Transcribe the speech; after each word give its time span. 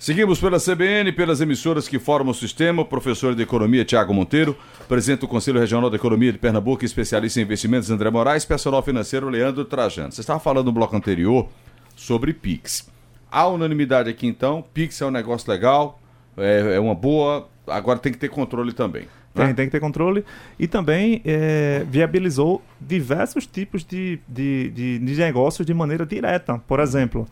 Seguimos 0.00 0.40
pela 0.40 0.58
CBN, 0.58 1.12
pelas 1.12 1.42
emissoras 1.42 1.86
que 1.86 1.98
formam 1.98 2.30
o 2.30 2.34
sistema. 2.34 2.86
Professor 2.86 3.34
de 3.34 3.42
Economia 3.42 3.84
Tiago 3.84 4.14
Monteiro, 4.14 4.56
presidente 4.88 5.20
do 5.20 5.28
Conselho 5.28 5.60
Regional 5.60 5.90
de 5.90 5.96
Economia 5.96 6.32
de 6.32 6.38
Pernambuco, 6.38 6.82
especialista 6.86 7.38
em 7.38 7.42
investimentos 7.42 7.90
André 7.90 8.08
Moraes, 8.08 8.46
personal 8.46 8.82
financeiro 8.82 9.28
Leandro 9.28 9.62
Trajano. 9.62 10.10
Você 10.10 10.22
estava 10.22 10.40
falando 10.40 10.64
no 10.64 10.72
bloco 10.72 10.96
anterior 10.96 11.46
sobre 11.94 12.32
Pix. 12.32 12.88
Há 13.30 13.46
unanimidade 13.48 14.08
aqui 14.08 14.26
então, 14.26 14.64
Pix 14.72 14.98
é 15.02 15.04
um 15.04 15.10
negócio 15.10 15.50
legal, 15.50 16.00
é, 16.34 16.76
é 16.76 16.80
uma 16.80 16.94
boa, 16.94 17.46
agora 17.66 17.98
tem 17.98 18.10
que 18.10 18.18
ter 18.18 18.30
controle 18.30 18.72
também. 18.72 19.06
Tem, 19.34 19.48
né? 19.48 19.52
tem 19.52 19.66
que 19.66 19.72
ter 19.72 19.80
controle. 19.80 20.24
E 20.58 20.66
também 20.66 21.20
é, 21.26 21.84
viabilizou 21.86 22.62
diversos 22.80 23.46
tipos 23.46 23.84
de, 23.84 24.18
de, 24.26 24.70
de, 24.70 24.98
de 24.98 25.16
negócios 25.16 25.66
de 25.66 25.74
maneira 25.74 26.06
direta. 26.06 26.56
Por 26.66 26.80
exemplo, 26.80 27.28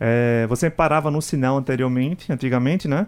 é, 0.00 0.46
você 0.48 0.70
parava 0.70 1.10
no 1.10 1.20
sinal 1.20 1.56
anteriormente, 1.56 2.32
antigamente, 2.32 2.86
né? 2.86 3.06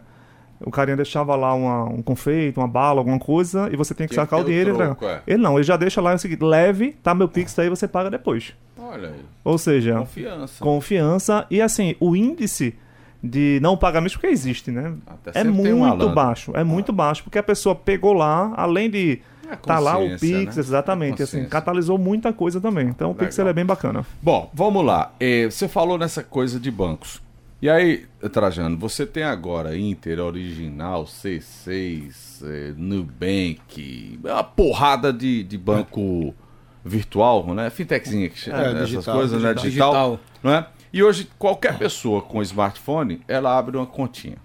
O 0.61 0.71
carinha 0.71 0.97
deixava 0.97 1.35
lá 1.37 1.55
uma, 1.55 1.85
um 1.85 2.03
confeito, 2.03 2.61
uma 2.61 2.69
bala, 2.69 3.01
alguma 3.01 3.19
coisa, 3.19 3.71
e 3.73 3.77
você 3.77 3.95
tem 3.95 4.07
que, 4.07 4.15
sacar 4.15 4.41
o 4.41 4.45
dinheiro 4.45 4.75
troco, 4.75 4.91
e 4.91 4.93
entregar. 4.93 5.23
É. 5.27 5.33
Ele 5.33 5.43
não, 5.43 5.55
ele 5.57 5.63
já 5.63 5.77
deixa 5.77 6.01
lá 6.03 6.15
o 6.15 6.19
seguinte: 6.19 6.45
leve, 6.45 6.97
tá 7.03 7.15
meu 7.15 7.29
Pix 7.29 7.59
aí, 7.59 7.69
você 7.71 7.89
paga 7.89 8.11
depois. 8.11 8.55
Olha 8.79 9.09
aí. 9.09 9.25
Ou 9.43 9.57
seja, 9.57 9.99
confiança. 9.99 10.65
Confiança. 10.65 11.47
E 11.51 11.63
assim, 11.63 11.95
o 11.99 12.15
índice 12.15 12.75
de 13.23 13.59
não 13.63 13.77
pagamento, 13.77 14.13
porque 14.13 14.27
existe, 14.27 14.71
né? 14.71 14.95
Até 15.07 15.41
é 15.41 15.45
muito 15.45 16.09
baixo. 16.11 16.53
É 16.55 16.61
ah. 16.61 16.65
muito 16.65 16.93
baixo, 16.93 17.23
porque 17.23 17.39
a 17.39 17.43
pessoa 17.43 17.75
pegou 17.75 18.13
lá, 18.13 18.53
além 18.57 18.91
de 18.91 19.21
tá 19.57 19.79
lá 19.79 19.99
o 19.99 20.11
Pix, 20.19 20.57
né? 20.57 20.61
exatamente. 20.61 21.21
É 21.21 21.25
assim, 21.25 21.45
catalisou 21.45 21.99
muita 21.99 22.33
coisa 22.33 22.61
também. 22.61 22.89
Então 22.89 23.11
o 23.11 23.15
Pix 23.15 23.39
é 23.39 23.53
bem 23.53 23.65
bacana. 23.65 24.05
Bom, 24.23 24.51
vamos 24.53 24.85
lá. 24.85 25.13
É, 25.19 25.47
você 25.47 25.69
falou 25.69 25.99
nessa 25.99 26.23
coisa 26.23 26.59
de 26.59 26.71
bancos. 26.71 27.21
E 27.63 27.69
aí, 27.69 28.07
Trajano, 28.33 28.79
você 28.79 29.05
tem 29.05 29.23
agora 29.23 29.77
Inter, 29.77 30.19
Original, 30.19 31.05
C6, 31.05 32.43
é, 32.43 32.73
Nubank, 32.75 34.19
uma 34.25 34.43
porrada 34.43 35.13
de, 35.13 35.43
de 35.43 35.59
banco 35.59 36.35
virtual, 36.83 37.55
né? 37.55 37.69
Fintechzinha 37.69 38.31
que 38.31 38.39
chama, 38.39 38.63
é, 38.63 38.73
essas 38.73 38.89
digital, 38.89 39.15
coisas, 39.15 39.43
digital. 39.43 39.55
né? 39.55 39.63
Digital, 39.63 40.11
digital. 40.11 40.21
Não 40.43 40.53
é? 40.55 40.67
E 40.93 41.03
hoje, 41.03 41.29
qualquer 41.39 41.79
pessoa 41.79 42.23
com 42.23 42.41
smartphone, 42.43 43.21
ela 43.29 43.57
abre 43.57 43.77
uma 43.77 43.87
continha. 43.87 44.39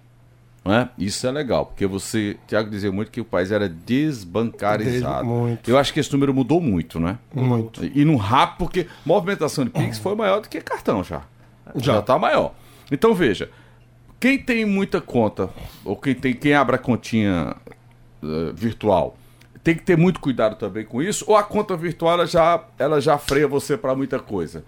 Né? 0.66 0.90
Isso 0.98 1.28
é 1.28 1.32
legal, 1.32 1.68
porque 1.68 1.86
você, 1.86 2.38
Tiago 2.48 2.72
dizia 2.72 2.92
muito 2.92 3.12
que 3.12 3.22
o 3.22 3.26
país 3.26 3.52
era 3.52 3.70
desbancarizado. 3.70 5.24
Muito. 5.24 5.70
Eu 5.70 5.78
acho 5.78 5.94
que 5.94 6.00
esse 6.00 6.12
número 6.12 6.34
mudou 6.34 6.60
muito, 6.60 7.00
né? 7.00 7.20
Muito. 7.32 7.86
E 7.86 8.04
no 8.04 8.16
rápido, 8.16 8.58
porque 8.58 8.88
movimentação 9.06 9.64
de 9.64 9.70
Pix 9.70 10.00
foi 10.00 10.16
maior 10.16 10.42
do 10.42 10.50
que 10.50 10.60
cartão 10.60 11.04
já. 11.04 11.22
Já 11.76 12.00
está 12.00 12.18
maior. 12.18 12.56
Então 12.92 13.14
veja, 13.14 13.52
quem 14.20 14.40
tem 14.40 14.66
muita 14.66 15.00
conta, 15.00 15.52
ou 15.84 15.96
quem 15.96 16.16
tem 16.16 16.34
quem 16.34 16.56
abre 16.56 16.78
a 16.78 16.80
continha 16.80 17.56
uh, 18.24 18.52
virtual, 18.56 19.16
tem 19.64 19.76
que 19.76 19.84
ter 19.84 19.96
muito 19.96 20.20
cuidado 20.20 20.56
também 20.56 20.84
com 20.84 21.00
isso, 21.00 21.26
ou 21.28 21.36
a 21.36 21.44
conta 21.44 21.78
virtual 21.78 22.14
ela 22.14 22.26
já, 22.26 22.64
ela 22.80 23.00
já 23.00 23.20
freia 23.20 23.48
você 23.48 23.78
para 23.78 23.96
muita 23.96 24.18
coisa. 24.18 24.64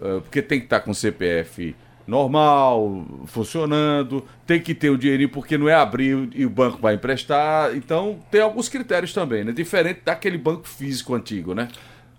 Uh, 0.00 0.20
porque 0.20 0.40
tem 0.40 0.60
que 0.60 0.66
estar 0.66 0.78
tá 0.78 0.84
com 0.84 0.94
CPF 0.94 1.74
normal, 2.06 3.04
funcionando, 3.26 4.24
tem 4.46 4.60
que 4.60 4.74
ter 4.74 4.90
o 4.90 4.98
dinheirinho 4.98 5.28
porque 5.28 5.56
não 5.56 5.68
é 5.68 5.74
abrir 5.74 6.28
e 6.34 6.44
o 6.44 6.50
banco 6.50 6.78
vai 6.80 6.94
emprestar. 6.94 7.74
Então 7.76 8.18
tem 8.30 8.40
alguns 8.40 8.68
critérios 8.68 9.12
também, 9.12 9.44
né? 9.44 9.52
Diferente 9.52 10.00
daquele 10.04 10.38
banco 10.38 10.68
físico 10.68 11.14
antigo, 11.14 11.54
né? 11.54 11.68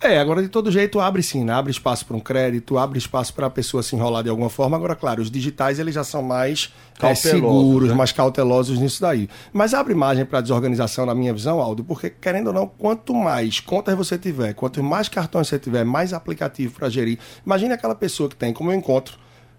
É, 0.03 0.19
agora 0.19 0.41
de 0.41 0.49
todo 0.49 0.69
jeito 0.69 0.99
abre 0.99 1.23
sim, 1.23 1.45
né? 1.45 1.53
abre 1.53 1.71
espaço 1.71 2.05
para 2.05 2.17
um 2.17 2.19
crédito, 2.19 2.77
abre 2.77 2.99
espaço 2.99 3.33
para 3.33 3.47
a 3.47 3.49
pessoa 3.49 3.81
se 3.81 3.95
enrolar 3.95 4.21
de 4.21 4.29
alguma 4.29 4.49
forma. 4.49 4.75
Agora, 4.75 4.97
claro, 4.97 5.21
os 5.21 5.31
digitais 5.31 5.79
eles 5.79 5.95
já 5.95 6.03
são 6.03 6.21
mais 6.21 6.73
é, 7.01 7.15
seguros, 7.15 7.87
né? 7.87 7.95
mais 7.95 8.11
cautelosos 8.11 8.79
nisso 8.79 9.01
daí. 9.01 9.29
Mas 9.53 9.73
abre 9.73 9.95
margem 9.95 10.25
para 10.25 10.41
desorganização, 10.41 11.05
na 11.05 11.15
minha 11.15 11.33
visão, 11.33 11.61
Aldo, 11.61 11.85
porque 11.85 12.09
querendo 12.09 12.47
ou 12.47 12.53
não, 12.53 12.67
quanto 12.67 13.13
mais 13.13 13.61
contas 13.61 13.95
você 13.95 14.17
tiver, 14.17 14.53
quanto 14.53 14.83
mais 14.83 15.07
cartões 15.07 15.47
você 15.47 15.57
tiver, 15.57 15.85
mais 15.85 16.11
aplicativo 16.11 16.73
para 16.73 16.89
gerir. 16.89 17.17
Imagine 17.45 17.73
aquela 17.73 17.95
pessoa 17.95 18.27
que 18.27 18.35
tem, 18.35 18.51
como 18.51 18.71
eu 18.71 18.75
encontro, 18.75 19.17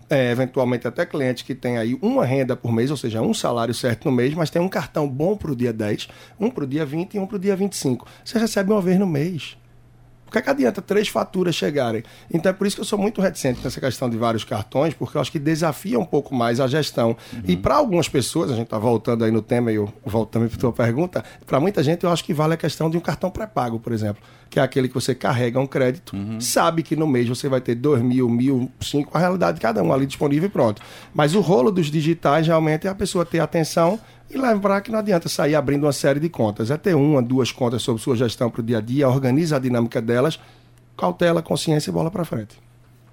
é, 0.08 0.30
eventualmente 0.30 0.86
até 0.86 1.04
cliente 1.06 1.44
que 1.44 1.54
tem 1.54 1.78
aí 1.78 1.98
uma 2.00 2.24
renda 2.24 2.56
por 2.56 2.72
mês, 2.72 2.90
ou 2.90 2.96
seja, 2.96 3.22
um 3.22 3.34
salário 3.34 3.74
certo 3.74 4.04
no 4.04 4.12
mês, 4.12 4.34
mas 4.34 4.50
tem 4.50 4.60
um 4.60 4.68
cartão 4.68 5.08
bom 5.08 5.36
para 5.36 5.50
o 5.50 5.56
dia 5.56 5.72
10, 5.72 6.08
um 6.38 6.50
para 6.50 6.64
o 6.64 6.66
dia 6.66 6.84
20 6.84 7.14
e 7.14 7.18
um 7.18 7.26
para 7.26 7.36
o 7.36 7.38
dia 7.38 7.56
25. 7.56 8.06
Você 8.24 8.38
recebe 8.38 8.72
uma 8.72 8.80
vez 8.80 8.98
no 8.98 9.06
mês 9.06 9.56
que, 10.30 10.38
é 10.38 10.42
que 10.42 10.50
adianta 10.50 10.82
três 10.82 11.08
faturas 11.08 11.54
chegarem? 11.54 12.02
Então 12.32 12.50
é 12.50 12.52
por 12.52 12.66
isso 12.66 12.76
que 12.76 12.80
eu 12.80 12.86
sou 12.86 12.98
muito 12.98 13.20
reticente 13.20 13.60
nessa 13.62 13.80
questão 13.80 14.08
de 14.10 14.16
vários 14.16 14.44
cartões, 14.44 14.94
porque 14.94 15.16
eu 15.16 15.20
acho 15.20 15.30
que 15.30 15.38
desafia 15.38 15.98
um 15.98 16.04
pouco 16.04 16.34
mais 16.34 16.60
a 16.60 16.66
gestão. 16.66 17.16
Uhum. 17.32 17.42
E 17.46 17.56
para 17.56 17.76
algumas 17.76 18.08
pessoas, 18.08 18.50
a 18.50 18.54
gente 18.54 18.64
está 18.64 18.78
voltando 18.78 19.24
aí 19.24 19.30
no 19.30 19.42
tema 19.42 19.70
e 19.70 19.76
eu 19.76 19.92
volto 20.04 20.30
também 20.30 20.48
para 20.48 20.56
a 20.56 20.60
tua 20.60 20.72
pergunta, 20.72 21.24
para 21.46 21.60
muita 21.60 21.82
gente 21.82 22.04
eu 22.04 22.10
acho 22.10 22.24
que 22.24 22.34
vale 22.34 22.54
a 22.54 22.56
questão 22.56 22.90
de 22.90 22.96
um 22.96 23.00
cartão 23.00 23.30
pré-pago, 23.30 23.78
por 23.78 23.92
exemplo, 23.92 24.22
que 24.50 24.58
é 24.58 24.62
aquele 24.62 24.88
que 24.88 24.94
você 24.94 25.14
carrega 25.14 25.60
um 25.60 25.66
crédito, 25.66 26.16
uhum. 26.16 26.40
sabe 26.40 26.82
que 26.82 26.96
no 26.96 27.06
mês 27.06 27.28
você 27.28 27.48
vai 27.48 27.60
ter 27.60 27.74
dois 27.74 28.02
mil, 28.02 28.28
mil, 28.28 28.70
cinco, 28.80 29.16
a 29.16 29.20
realidade 29.20 29.56
de 29.56 29.60
cada 29.60 29.82
um 29.82 29.92
ali 29.92 30.06
disponível 30.06 30.48
e 30.48 30.50
pronto. 30.50 30.82
Mas 31.12 31.34
o 31.34 31.40
rolo 31.40 31.70
dos 31.70 31.86
digitais 31.90 32.46
realmente 32.46 32.86
é 32.86 32.90
a 32.90 32.94
pessoa 32.94 33.24
ter 33.24 33.40
atenção 33.40 33.98
e 34.30 34.38
lembrar 34.38 34.80
que 34.80 34.90
não 34.90 34.98
adianta 34.98 35.28
sair 35.28 35.54
abrindo 35.54 35.84
uma 35.84 35.92
série 35.92 36.20
de 36.20 36.28
contas. 36.28 36.70
É 36.70 36.76
ter 36.76 36.94
uma, 36.94 37.22
duas 37.22 37.52
contas 37.52 37.82
sobre 37.82 38.02
sua 38.02 38.16
gestão 38.16 38.50
para 38.50 38.60
o 38.60 38.64
dia 38.64 38.78
a 38.78 38.80
dia, 38.80 39.08
organiza 39.08 39.56
a 39.56 39.58
dinâmica 39.58 40.00
delas, 40.00 40.40
cautela, 40.96 41.42
consciência 41.42 41.90
e 41.90 41.92
bola 41.92 42.10
para 42.10 42.24
frente. 42.24 42.58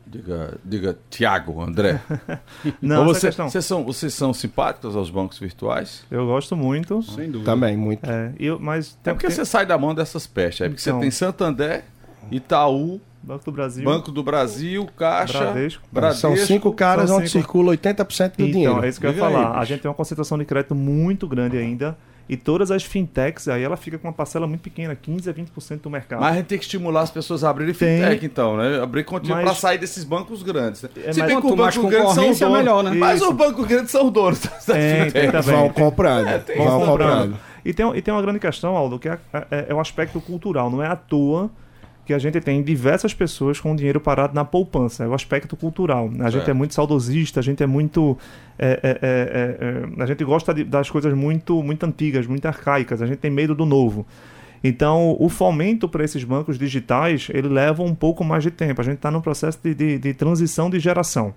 Diga, 0.06 0.58
diga 0.66 0.98
Tiago, 1.10 1.62
André. 1.62 2.02
não, 2.82 3.06
você, 3.06 3.32
vocês, 3.32 3.66
são, 3.66 3.86
vocês 3.86 4.14
são 4.14 4.34
simpáticos 4.34 4.96
aos 4.96 5.10
bancos 5.10 5.40
virtuais? 5.40 6.04
Eu 6.12 6.26
gosto 6.26 6.56
muito. 6.56 7.02
Sem 7.02 7.32
dúvida. 7.32 7.50
Também, 7.50 7.78
muito. 7.78 8.10
É, 8.10 8.34
eu, 8.38 8.60
mas 8.60 8.98
é 9.06 9.14
porque 9.14 9.28
tem... 9.28 9.36
você 9.36 9.46
sai 9.46 9.66
da 9.66 9.78
mão 9.78 9.96
dessas 9.96 10.28
pestes. 10.28 10.62
É 10.62 10.70
porque 10.70 10.82
então... 10.82 10.98
você 10.98 11.02
tem 11.02 11.12
Santander, 11.12 11.86
Itaú, 12.30 13.00
Banco 13.24 13.46
do 13.46 13.52
Brasil. 13.52 13.84
Banco 13.84 14.12
do 14.12 14.24
Brasil, 14.24 14.88
Caixa. 14.98 15.40
Bradesco. 15.40 15.84
Bradesco 15.92 16.22
São 16.22 16.36
cinco 16.38 16.74
caras 16.74 17.10
São 17.10 17.20
onde 17.20 17.30
cinco... 17.30 17.44
circula 17.44 17.78
80% 17.78 17.88
do 17.88 18.04
então, 18.04 18.46
dinheiro. 18.46 18.72
Então, 18.74 18.84
é 18.84 18.90
isso 18.90 19.00
que 19.00 19.06
eu 19.06 19.12
ia 19.12 19.18
falar. 19.18 19.54
Aí, 19.54 19.62
a 19.62 19.66
gente 19.66 19.82
tem 19.82 19.90
uma 19.90 19.96
concentração 19.96 20.38
de 20.38 20.46
crédito 20.46 20.74
muito 20.74 21.28
grande 21.28 21.58
ainda. 21.58 21.96
E 22.30 22.38
todas 22.38 22.72
as 22.72 22.84
fintechs, 22.84 23.50
aí 23.50 23.62
ela 23.62 23.76
fica 23.76 23.98
com 23.98 24.08
uma 24.08 24.14
parcela 24.14 24.48
muito 24.48 24.62
pequena, 24.62 24.96
15 24.96 25.30
a 25.30 25.34
20% 25.34 25.82
do 25.82 25.90
mercado. 25.90 26.22
Mas 26.22 26.32
a 26.32 26.36
gente 26.38 26.46
tem 26.46 26.58
que 26.58 26.64
estimular 26.64 27.02
as 27.02 27.12
pessoas 27.12 27.44
a 27.44 27.50
abrirem 27.50 27.74
fintech, 27.74 28.20
tem, 28.20 28.26
então, 28.26 28.56
né? 28.56 28.82
Abrir 28.82 29.04
continha 29.04 29.36
mas... 29.36 29.44
para 29.44 29.54
sair 29.54 29.78
desses 29.78 30.06
bancos 30.06 30.42
grandes. 30.42 30.82
É, 30.84 31.12
Se 31.12 31.22
bem 31.22 31.42
que 31.42 31.48
o 31.48 31.56
banco 31.56 31.88
grande 31.88 32.14
são 32.14 32.32
donos, 32.32 32.58
melhor, 32.58 32.84
né? 32.84 32.92
Mas 32.92 33.22
o 33.22 33.34
banco 33.34 33.66
grande 33.66 33.92
são 33.92 34.06
os 34.06 34.14
donos 34.14 34.40
das 34.40 34.64
tem, 34.64 35.12
tem 35.12 35.30
também, 35.30 35.56
Vão 35.56 35.70
comprando. 35.70 36.28
É, 36.28 36.40
vão 36.56 36.86
comprando. 36.86 37.38
E 37.66 37.74
tem, 37.74 37.98
e 37.98 38.02
tem 38.02 38.14
uma 38.14 38.22
grande 38.22 38.40
questão, 38.40 38.78
Aldo, 38.78 38.98
que 38.98 39.10
é, 39.10 39.20
é, 39.34 39.66
é 39.70 39.74
o 39.74 39.80
aspecto 39.80 40.22
cultural. 40.22 40.70
Não 40.70 40.82
é 40.82 40.88
à 40.88 40.96
toa 40.96 41.52
que 42.06 42.14
a 42.14 42.20
gente 42.20 42.40
tem 42.42 42.62
diversas 42.64 43.14
pessoas 43.14 43.60
com 43.60 43.76
dinheiro 43.76 44.00
parado 44.00 44.34
na 44.34 44.44
poupança, 44.44 45.04
é 45.04 45.08
o 45.08 45.14
aspecto 45.14 45.56
cultural. 45.56 46.10
A 46.20 46.30
gente 46.30 46.48
é, 46.48 46.52
é 46.52 46.54
muito 46.54 46.74
saudosista, 46.74 47.40
a 47.40 47.44
gente 47.44 47.62
é 47.62 47.68
muito. 47.68 48.18
É, 48.58 48.80
é, 48.84 49.00
é, 49.02 50.00
é 50.00 50.04
a 50.04 50.06
gente 50.06 50.24
gosta 50.24 50.54
de, 50.54 50.64
das 50.64 50.90
coisas 50.90 51.14
muito, 51.14 51.62
muito 51.62 51.86
antigas, 51.86 52.26
muito 52.28 52.46
arcaicas, 52.46 53.02
a 53.02 53.06
gente 53.06 53.18
tem 53.18 53.32
medo 53.32 53.54
do 53.54 53.66
novo. 53.66 54.06
Então, 54.64 55.16
o 55.20 55.28
fomento 55.28 55.90
para 55.90 56.04
esses 56.04 56.24
bancos 56.24 56.58
digitais, 56.58 57.28
ele 57.34 57.48
leva 57.48 57.82
um 57.82 57.96
pouco 57.96 58.24
mais 58.24 58.44
de 58.44 58.52
tempo. 58.52 58.80
A 58.80 58.84
gente 58.84 58.98
está 58.98 59.10
num 59.10 59.22
processo 59.22 59.60
de, 59.64 59.74
de, 59.74 59.98
de 59.98 60.14
transição 60.14 60.70
de 60.70 60.80
geração. 60.80 61.34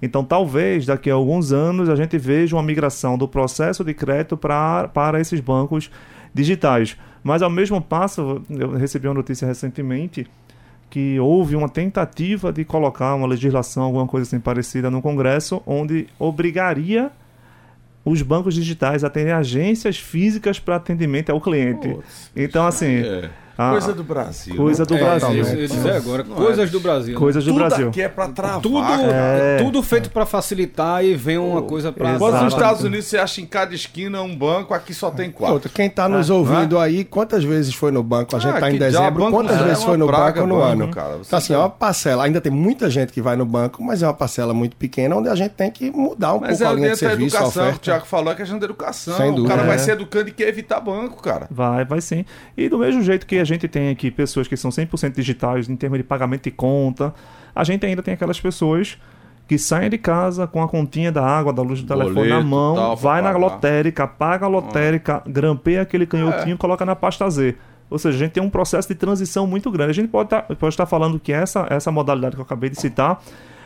Então, 0.00 0.24
talvez 0.24 0.86
daqui 0.86 1.10
a 1.10 1.14
alguns 1.14 1.52
anos 1.52 1.88
a 1.88 1.94
gente 1.94 2.18
veja 2.18 2.56
uma 2.56 2.62
migração 2.62 3.16
do 3.16 3.28
processo 3.28 3.84
de 3.84 3.94
crédito 3.94 4.36
pra, 4.36 4.88
para 4.88 5.20
esses 5.20 5.38
bancos 5.38 5.90
digitais. 6.34 6.96
Mas 7.22 7.42
ao 7.42 7.50
mesmo 7.50 7.80
passo, 7.80 8.42
eu 8.50 8.72
recebi 8.72 9.06
uma 9.06 9.14
notícia 9.14 9.46
recentemente 9.46 10.26
que 10.90 11.18
houve 11.18 11.56
uma 11.56 11.68
tentativa 11.68 12.52
de 12.52 12.64
colocar 12.64 13.14
uma 13.14 13.26
legislação, 13.26 13.84
alguma 13.84 14.06
coisa 14.06 14.26
assim 14.26 14.38
parecida 14.38 14.90
no 14.90 15.00
Congresso, 15.00 15.62
onde 15.66 16.06
obrigaria 16.18 17.10
os 18.04 18.20
bancos 18.20 18.54
digitais 18.54 19.04
a 19.04 19.08
terem 19.08 19.32
agências 19.32 19.96
físicas 19.96 20.58
para 20.58 20.76
atendimento 20.76 21.30
ao 21.30 21.40
cliente. 21.40 21.88
Putz, 21.88 22.30
então, 22.36 22.66
assim. 22.66 22.96
É. 22.96 23.30
Ah, 23.56 23.70
coisa 23.70 23.92
do 23.92 24.02
Brasil. 24.02 24.56
Coisa 24.56 24.84
do 24.84 24.94
é, 24.94 24.98
Brasil. 24.98 25.44
Dizer 25.44 25.92
agora, 25.92 26.24
não 26.24 26.36
coisas 26.36 26.68
é. 26.68 26.72
do 26.72 26.80
Brasil. 26.80 27.18
Coisas 27.18 27.44
do 27.44 27.50
tudo 27.52 27.58
Brasil. 27.58 27.88
Aqui 27.88 28.02
é 28.02 28.08
para 28.08 28.28
travar. 28.28 28.60
Tudo, 28.60 28.82
é. 28.82 29.58
tudo 29.58 29.82
feito 29.82 30.10
para 30.10 30.24
facilitar 30.24 31.04
e 31.04 31.14
vem 31.14 31.38
uma 31.38 31.62
coisa 31.62 31.92
para. 31.92 32.18
Quando 32.18 32.42
nos 32.42 32.54
Estados 32.54 32.82
Unidos 32.82 33.06
você 33.06 33.18
acha 33.18 33.40
em 33.40 33.46
cada 33.46 33.74
esquina 33.74 34.22
um 34.22 34.34
banco, 34.34 34.74
aqui 34.74 34.94
só 34.94 35.10
tem 35.10 35.30
quatro. 35.30 35.70
Quem 35.70 35.86
está 35.86 36.08
nos 36.08 36.30
é. 36.30 36.32
ouvindo 36.32 36.78
aí, 36.78 37.04
quantas 37.04 37.44
vezes 37.44 37.74
foi 37.74 37.90
no 37.90 38.02
banco? 38.02 38.34
A 38.36 38.38
gente 38.38 38.54
está 38.54 38.66
ah, 38.66 38.72
em 38.72 38.78
dezembro, 38.78 39.30
quantas 39.30 39.60
é 39.60 39.64
vezes 39.64 39.84
foi 39.84 39.96
no 39.96 40.06
banco 40.06 40.46
no 40.46 40.60
ano? 40.60 40.88
Cara, 40.88 41.18
então, 41.20 41.38
assim, 41.38 41.52
é 41.52 41.58
uma 41.58 41.70
parcela. 41.70 42.24
Ainda 42.24 42.40
tem 42.40 42.52
muita 42.52 42.88
gente 42.88 43.12
que 43.12 43.20
vai 43.20 43.36
no 43.36 43.44
banco, 43.44 43.82
mas 43.82 44.02
é 44.02 44.06
uma 44.06 44.14
parcela 44.14 44.54
muito 44.54 44.76
pequena, 44.76 45.16
onde 45.16 45.28
a 45.28 45.34
gente 45.34 45.52
tem 45.52 45.70
que 45.70 45.90
mudar 45.90 46.34
um 46.34 46.40
mas 46.40 46.58
pouco 46.58 46.72
a 46.72 46.76
linha 46.76 46.90
de 46.90 46.98
serviço, 46.98 47.36
a 47.36 47.46
oferta. 47.46 47.76
O 47.76 47.78
Tiago 47.78 48.06
falou 48.06 48.34
que 48.34 48.42
é 48.42 48.44
a 48.44 48.48
da 48.58 48.64
educação. 48.64 49.16
Sem 49.16 49.34
dúvida. 49.34 49.54
O 49.54 49.56
cara 49.56 49.66
vai 49.66 49.78
se 49.78 49.90
educando 49.90 50.28
e 50.28 50.32
quer 50.32 50.48
evitar 50.48 50.80
banco, 50.80 51.22
cara. 51.22 51.46
Vai, 51.50 51.84
vai 51.84 52.00
sim. 52.00 52.24
E 52.56 52.68
do 52.68 52.78
mesmo 52.78 53.02
jeito 53.02 53.26
que 53.26 53.38
a 53.38 53.44
gente 53.44 53.51
tem 53.58 53.90
aqui 53.90 54.10
pessoas 54.10 54.48
que 54.48 54.56
são 54.56 54.70
100% 54.70 55.14
digitais 55.14 55.68
em 55.68 55.76
termos 55.76 55.98
de 55.98 56.04
pagamento 56.04 56.44
de 56.44 56.50
conta, 56.50 57.14
a 57.54 57.64
gente 57.64 57.84
ainda 57.86 58.02
tem 58.02 58.14
aquelas 58.14 58.40
pessoas 58.40 58.98
que 59.46 59.58
saem 59.58 59.90
de 59.90 59.98
casa 59.98 60.46
com 60.46 60.62
a 60.62 60.68
continha 60.68 61.12
da 61.12 61.24
água, 61.24 61.52
da 61.52 61.62
luz 61.62 61.82
do 61.82 61.86
telefone 61.86 62.14
Boleto, 62.14 62.34
na 62.34 62.42
mão, 62.42 62.74
tal, 62.74 62.96
vai 62.96 63.20
na 63.20 63.32
lotérica, 63.32 64.06
paga 64.06 64.46
a 64.46 64.48
lotérica, 64.48 65.16
ah. 65.16 65.28
grampeia 65.28 65.82
aquele 65.82 66.06
canhotinho, 66.06 66.54
é. 66.54 66.56
coloca 66.56 66.84
na 66.84 66.96
pasta 66.96 67.28
Z. 67.28 67.56
Ou 67.90 67.98
seja, 67.98 68.16
a 68.16 68.18
gente 68.18 68.32
tem 68.32 68.42
um 68.42 68.48
processo 68.48 68.88
de 68.88 68.94
transição 68.94 69.46
muito 69.46 69.70
grande. 69.70 69.90
A 69.90 69.94
gente 69.94 70.08
pode, 70.08 70.30
tá, 70.30 70.40
pode 70.42 70.68
estar 70.68 70.86
falando 70.86 71.20
que 71.20 71.30
essa, 71.30 71.66
essa 71.68 71.92
modalidade 71.92 72.34
que 72.34 72.40
eu 72.40 72.44
acabei 72.44 72.70
de 72.70 72.80
citar 72.80 73.22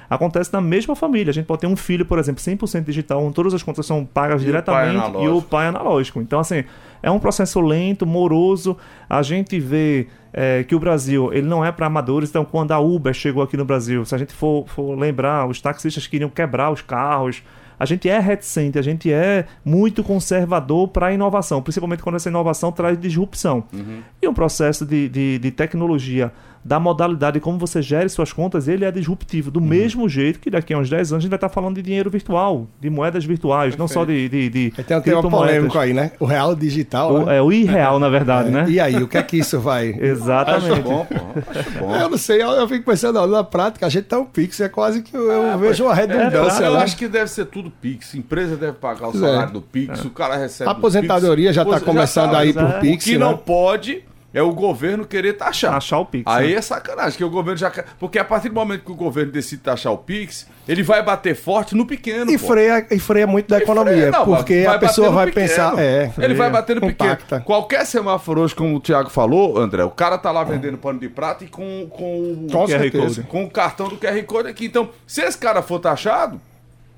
acontece 0.08 0.52
na 0.52 0.60
mesma 0.60 0.94
família. 0.94 1.30
A 1.30 1.34
gente 1.34 1.46
pode 1.46 1.60
ter 1.60 1.66
um 1.66 1.76
filho, 1.76 2.04
por 2.04 2.18
exemplo, 2.18 2.42
100% 2.42 2.84
digital, 2.84 3.22
onde 3.22 3.34
todas 3.34 3.54
as 3.54 3.62
contas 3.62 3.86
são 3.86 4.04
pagas 4.04 4.42
e 4.42 4.44
diretamente 4.44 5.22
e 5.22 5.28
o 5.28 5.42
pai 5.42 5.66
analógico. 5.66 6.20
Então, 6.20 6.40
assim, 6.40 6.64
é 7.02 7.10
um 7.10 7.18
processo 7.18 7.60
lento, 7.60 8.06
moroso. 8.06 8.76
A 9.08 9.22
gente 9.22 9.58
vê 9.58 10.08
é, 10.32 10.64
que 10.64 10.74
o 10.74 10.78
Brasil 10.78 11.32
ele 11.32 11.46
não 11.46 11.64
é 11.64 11.72
para 11.72 11.86
amadores. 11.86 12.28
Então, 12.28 12.44
quando 12.44 12.72
a 12.72 12.78
Uber 12.78 13.14
chegou 13.14 13.42
aqui 13.42 13.56
no 13.56 13.64
Brasil, 13.64 14.04
se 14.04 14.14
a 14.14 14.18
gente 14.18 14.32
for, 14.32 14.66
for 14.68 14.98
lembrar, 14.98 15.46
os 15.46 15.60
taxistas 15.60 16.06
queriam 16.06 16.30
quebrar 16.30 16.70
os 16.70 16.82
carros. 16.82 17.42
A 17.78 17.84
gente 17.84 18.08
é 18.08 18.18
reticente, 18.18 18.78
a 18.78 18.82
gente 18.82 19.12
é 19.12 19.44
muito 19.62 20.02
conservador 20.02 20.88
para 20.88 21.08
a 21.08 21.12
inovação, 21.12 21.60
principalmente 21.60 22.02
quando 22.02 22.16
essa 22.16 22.28
inovação 22.28 22.72
traz 22.72 22.98
disrupção. 22.98 23.64
Uhum. 23.72 24.00
E 24.20 24.26
um 24.26 24.32
processo 24.32 24.86
de, 24.86 25.10
de, 25.10 25.38
de 25.38 25.50
tecnologia 25.50 26.32
da 26.66 26.80
modalidade 26.80 27.38
como 27.38 27.58
você 27.58 27.80
gere 27.80 28.08
suas 28.08 28.32
contas, 28.32 28.66
ele 28.66 28.84
é 28.84 28.90
disruptivo. 28.90 29.52
Do 29.52 29.60
uhum. 29.60 29.66
mesmo 29.66 30.08
jeito 30.08 30.40
que 30.40 30.50
daqui 30.50 30.74
a 30.74 30.78
uns 30.78 30.90
10 30.90 31.12
anos 31.12 31.12
a 31.12 31.22
gente 31.22 31.30
vai 31.30 31.36
estar 31.36 31.48
falando 31.48 31.76
de 31.76 31.82
dinheiro 31.82 32.10
virtual, 32.10 32.66
de 32.80 32.90
moedas 32.90 33.24
virtuais, 33.24 33.76
Perfeito. 33.76 33.78
não 33.78 33.88
só 33.88 34.04
de. 34.04 34.28
de, 34.28 34.48
de 34.50 34.70
tem 34.82 34.96
um 34.96 35.00
tema 35.00 35.22
polêmico 35.22 35.78
aí, 35.78 35.94
né? 35.94 36.10
O 36.18 36.24
real 36.24 36.56
digital. 36.56 37.14
O, 37.14 37.26
né? 37.26 37.36
É 37.36 37.42
o 37.42 37.52
irreal, 37.52 38.00
na 38.00 38.08
verdade, 38.08 38.48
é. 38.48 38.50
né? 38.50 38.66
E 38.68 38.80
aí, 38.80 38.96
o 38.96 39.06
que 39.06 39.16
é 39.16 39.22
que 39.22 39.36
isso 39.36 39.60
vai. 39.60 39.94
Exatamente. 39.96 40.72
Acho 40.72 40.82
bom, 40.82 41.06
pô. 41.06 41.14
Acho 41.50 41.70
bom. 41.78 41.94
Eu 41.94 42.08
não 42.08 42.18
sei, 42.18 42.42
eu, 42.42 42.50
eu 42.50 42.68
fico 42.68 42.84
pensando, 42.84 43.24
na 43.28 43.44
prática, 43.44 43.86
a 43.86 43.88
gente 43.88 44.04
tá 44.04 44.18
um 44.18 44.24
Pix, 44.24 44.60
é 44.60 44.68
quase 44.68 45.02
que 45.02 45.16
eu, 45.16 45.30
eu 45.30 45.58
vejo 45.58 45.84
uma 45.84 45.94
redundância. 45.94 46.64
É, 46.64 46.68
eu 46.68 46.76
acho 46.78 46.96
que 46.96 47.06
deve 47.06 47.30
ser 47.30 47.46
tudo 47.46 47.70
Pix. 47.70 48.12
Empresa 48.16 48.56
deve 48.56 48.72
pagar 48.72 49.08
o 49.08 49.16
é. 49.16 49.20
salário 49.20 49.52
do 49.52 49.62
Pix, 49.62 50.04
o 50.04 50.10
cara 50.10 50.36
recebe. 50.36 50.68
A 50.68 50.72
aposentadoria 50.72 51.52
já 51.52 51.62
está 51.62 51.78
começando 51.78 52.32
já 52.32 52.32
tá, 52.32 52.38
a 52.38 52.44
ir 52.44 52.54
por 52.54 52.80
Pix. 52.80 53.06
O 53.06 53.08
que 53.08 53.18
não 53.18 53.32
né? 53.32 53.38
pode 53.44 54.02
é 54.36 54.42
o 54.42 54.52
governo 54.52 55.06
querer 55.06 55.32
taxar. 55.32 55.72
Taxar 55.72 55.98
o 55.98 56.04
Pix. 56.04 56.24
Aí 56.26 56.50
né? 56.50 56.58
é 56.58 56.60
sacanagem, 56.60 57.16
que 57.16 57.24
o 57.24 57.30
governo 57.30 57.56
já. 57.56 57.72
Porque 57.98 58.18
a 58.18 58.24
partir 58.24 58.50
do 58.50 58.54
momento 58.54 58.84
que 58.84 58.92
o 58.92 58.94
governo 58.94 59.32
decide 59.32 59.62
taxar 59.62 59.90
o 59.90 59.96
Pix, 59.96 60.46
ele 60.68 60.82
vai 60.82 61.02
bater 61.02 61.34
forte 61.34 61.74
no 61.74 61.86
pequeno. 61.86 62.30
E, 62.30 62.36
freia, 62.36 62.86
e 62.90 62.98
freia 62.98 63.26
muito 63.26 63.48
da 63.48 63.58
e 63.58 63.62
economia. 63.62 63.94
Freia, 63.94 64.10
não, 64.10 64.26
porque 64.26 64.66
a 64.68 64.78
pessoa 64.78 65.08
vai 65.08 65.28
pequeno. 65.28 65.48
pensar. 65.48 65.78
É, 65.78 66.12
ele 66.18 66.34
vai 66.34 66.50
bater 66.50 66.76
no 66.76 66.82
pequeno. 66.82 67.16
Qualquer 67.46 67.86
semáforo 67.86 68.42
hoje, 68.42 68.54
como 68.54 68.76
o 68.76 68.80
Thiago 68.80 69.08
falou, 69.08 69.56
André, 69.58 69.82
o 69.84 69.90
cara 69.90 70.18
tá 70.18 70.30
lá 70.30 70.44
vendendo 70.44 70.76
pano 70.76 71.00
de 71.00 71.08
prata 71.08 71.42
e 71.42 71.48
com, 71.48 71.86
com, 71.88 72.46
com, 72.52 72.66
QR 72.66 72.90
Code. 72.90 73.22
com 73.22 73.44
o 73.44 73.50
cartão 73.50 73.88
do 73.88 73.96
QR 73.96 74.22
Code 74.24 74.50
aqui. 74.50 74.66
Então, 74.66 74.90
se 75.06 75.22
esse 75.22 75.38
cara 75.38 75.62
for 75.62 75.78
taxado 75.78 76.38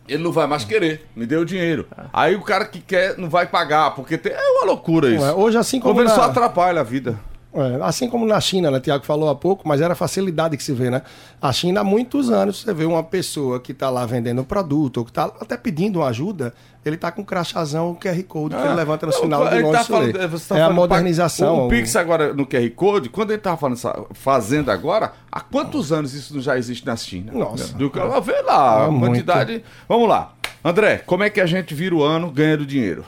ele 0.09 0.23
não 0.23 0.33
vai 0.33 0.47
mais 0.47 0.65
querer, 0.65 1.07
me 1.15 1.27
deu 1.27 1.43
o 1.43 1.45
dinheiro. 1.45 1.87
Aí 2.13 2.35
o 2.35 2.41
cara 2.41 2.65
que 2.65 2.81
quer 2.81 3.19
não 3.19 3.29
vai 3.29 3.47
pagar, 3.47 3.95
porque 3.95 4.17
tem... 4.17 4.33
é 4.33 4.51
uma 4.53 4.65
loucura 4.65 5.11
isso. 5.11 5.25
Hoje, 5.35 5.59
assim 5.59 5.79
como. 5.79 5.91
O 5.91 5.95
governo 5.95 6.17
na... 6.17 6.23
só 6.23 6.31
atrapalha 6.31 6.81
a 6.81 6.85
vida. 6.85 7.21
É, 7.53 7.79
assim 7.83 8.11
como 8.11 8.27
na 8.27 8.39
China, 8.41 8.71
né? 8.71 8.79
Tiago 8.79 9.05
falou 9.07 9.31
há 9.31 9.35
pouco, 9.35 9.67
mas 9.67 9.81
era 9.81 9.95
a 9.95 9.97
facilidade 9.97 10.55
que 10.57 10.63
se 10.63 10.73
vê, 10.73 10.91
né? 10.91 11.01
A 11.41 11.51
China, 11.51 11.81
há 11.81 11.85
muitos 11.85 12.31
anos, 12.31 12.61
você 12.61 12.75
vê 12.75 12.85
uma 12.85 13.03
pessoa 13.03 13.59
que 13.59 13.73
está 13.73 13.89
lá 13.89 14.05
vendendo 14.05 14.43
um 14.43 14.45
produto, 14.45 14.99
ou 14.99 15.05
que 15.05 15.11
está 15.11 15.25
até 15.25 15.57
pedindo 15.57 16.01
uma 16.01 16.09
ajuda, 16.09 16.53
ele 16.85 16.97
está 16.97 17.11
com 17.11 17.23
um 17.23 17.25
crachazão 17.25 17.95
QR 17.95 18.23
Code 18.25 18.55
que 18.55 18.61
ele 18.61 18.73
é. 18.73 18.75
levanta 18.75 19.07
no 19.07 19.13
final 19.13 19.49
do 19.49 19.61
longe. 19.61 19.73
Tá 19.73 19.85
falando, 19.85 20.41
tá 20.41 20.59
é 20.59 20.63
a 20.63 20.71
modernização. 20.71 21.61
O, 21.61 21.67
o 21.67 21.69
Pix 21.71 21.97
agora 21.97 22.35
no 22.35 22.47
QR 22.47 22.71
Code, 22.77 23.09
quando 23.09 23.31
ele 23.31 23.39
estava 23.39 23.57
falando, 23.57 24.07
fazendo 24.13 24.71
agora, 24.71 25.13
há 25.33 25.41
quantos 25.41 25.91
anos 25.91 26.13
isso 26.13 26.39
já 26.43 26.59
existe 26.59 26.85
na 26.85 26.97
China? 26.97 27.33
Nossa. 27.33 27.73
Do, 27.75 27.91
vê 28.23 28.43
lá, 28.43 28.85
a 28.85 28.89
quantidade. 28.89 29.53
Muito. 29.53 29.67
Vamos 29.89 30.09
lá. 30.09 30.35
André, 30.63 30.99
como 30.99 31.23
é 31.23 31.31
que 31.31 31.41
a 31.41 31.47
gente 31.47 31.75
vira 31.75 31.95
o 31.95 32.03
ano 32.03 32.31
ganhando 32.31 32.67
dinheiro? 32.67 33.07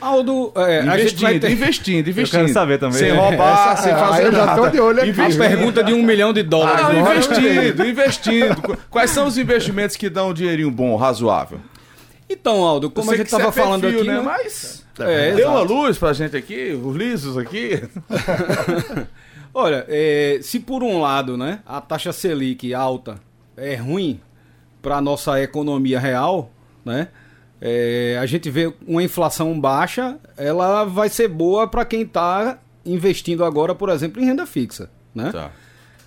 Aldo, 0.00 0.52
é, 0.54 0.84
investindo, 0.84 1.26
a 1.26 1.32
gente 1.32 1.40
ter... 1.40 1.50
investindo, 1.50 2.08
investindo. 2.08 2.40
Eu 2.40 2.46
quero 2.46 2.52
saber 2.52 2.78
também. 2.78 2.98
Sem 2.98 3.12
roubar, 3.12 3.76
sem 3.76 3.92
fazer 3.92 4.26
eu 4.26 4.32
nada. 4.32 4.46
Já 4.46 4.54
tô 4.56 4.68
de 4.68 4.80
olho 4.80 5.02
aqui. 5.02 5.20
A 5.20 5.48
pergunta 5.48 5.82
de 5.82 5.92
um 5.92 6.02
milhão 6.02 6.32
de 6.32 6.42
dólares. 6.44 6.84
Ah, 6.84 6.94
investindo, 6.94 7.84
investindo. 7.84 8.78
Quais 8.88 9.10
são 9.10 9.26
os 9.26 9.36
investimentos 9.36 9.96
que 9.96 10.08
dão 10.08 10.30
um 10.30 10.34
dinheirinho 10.34 10.70
bom, 10.70 10.94
razoável? 10.96 11.60
Então, 12.30 12.62
Aldo, 12.62 12.90
como 12.90 13.10
a 13.10 13.16
gente 13.16 13.26
estava 13.26 13.50
falando 13.50 13.80
perfil, 13.80 14.00
aqui... 14.00 14.08
Né? 14.08 14.20
Mas 14.20 14.86
é, 15.00 15.32
deu 15.34 15.48
uma 15.50 15.60
luz 15.60 15.98
pra 15.98 16.12
gente 16.12 16.36
aqui, 16.36 16.78
os 16.80 16.94
lisos 16.94 17.36
aqui. 17.36 17.82
Olha, 19.54 19.84
é, 19.88 20.38
se 20.42 20.60
por 20.60 20.82
um 20.82 21.00
lado 21.00 21.36
né, 21.36 21.60
a 21.66 21.80
taxa 21.80 22.12
Selic 22.12 22.72
alta 22.74 23.18
é 23.56 23.74
ruim 23.76 24.20
para 24.82 24.96
a 24.96 25.00
nossa 25.00 25.40
economia 25.42 25.98
real, 25.98 26.50
né? 26.84 27.08
É, 27.60 28.16
a 28.20 28.26
gente 28.26 28.50
vê 28.50 28.72
uma 28.86 29.02
inflação 29.02 29.58
baixa, 29.58 30.16
ela 30.36 30.84
vai 30.84 31.08
ser 31.08 31.28
boa 31.28 31.66
para 31.66 31.84
quem 31.84 32.02
está 32.02 32.58
investindo 32.86 33.44
agora, 33.44 33.74
por 33.74 33.88
exemplo, 33.88 34.22
em 34.22 34.26
renda 34.26 34.46
fixa, 34.46 34.88
né? 35.14 35.30
Tá. 35.32 35.50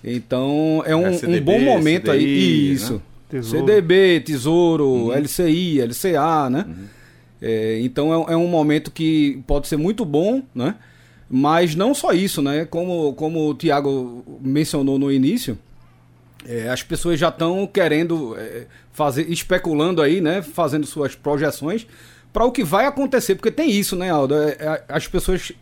Então 0.02 0.82
é 0.86 0.96
um, 0.96 1.06
é 1.06 1.12
CDB, 1.12 1.40
um 1.40 1.44
bom 1.44 1.60
momento 1.60 2.10
CDI, 2.10 2.16
aí. 2.16 2.24
Né? 2.24 2.74
Isso. 2.74 2.94
Né? 2.94 3.00
Tesouro. 3.28 3.66
CDB, 3.66 4.20
Tesouro, 4.20 4.84
uhum. 4.84 5.12
LCI, 5.12 5.80
LCA, 5.80 6.50
né? 6.50 6.66
Uhum. 6.68 6.84
É, 7.40 7.80
então 7.80 8.12
é, 8.28 8.34
é, 8.34 8.36
um 8.36 8.46
momento 8.46 8.90
que 8.90 9.42
pode 9.46 9.68
ser 9.68 9.76
muito 9.76 10.04
bom, 10.04 10.42
né? 10.54 10.76
Mas 11.30 11.74
não 11.74 11.94
só 11.94 12.12
isso, 12.12 12.42
né? 12.42 12.66
Como, 12.66 13.14
como 13.14 13.48
o 13.48 13.54
Tiago 13.54 14.22
mencionou 14.42 14.98
no 14.98 15.10
início, 15.10 15.58
é, 16.46 16.68
as 16.68 16.82
pessoas 16.82 17.18
já 17.18 17.28
estão 17.28 17.66
querendo 17.66 18.36
é, 18.38 18.66
fazer, 18.92 19.30
especulando 19.30 20.02
aí, 20.02 20.20
né? 20.20 20.42
Fazendo 20.42 20.86
suas 20.86 21.14
projeções 21.14 21.86
para 22.32 22.44
o 22.44 22.52
que 22.52 22.64
vai 22.64 22.86
acontecer, 22.86 23.34
porque 23.34 23.50
tem 23.50 23.70
isso, 23.70 23.94
né, 23.94 24.10
Aldo? 24.10 24.34
É, 24.34 24.56
é, 24.58 24.84
as 24.88 25.06
pessoas 25.06 25.52